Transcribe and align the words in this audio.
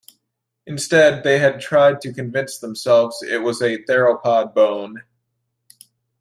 Instead 0.65 1.23
they 1.23 1.37
had 1.37 1.61
tried 1.61 2.01
to 2.01 2.11
convince 2.11 2.57
themselves 2.57 3.21
it 3.21 3.37
was 3.43 3.61
a 3.61 3.83
theropod 3.83 4.51
bone. 4.55 5.03